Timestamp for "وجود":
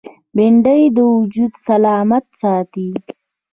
1.15-1.53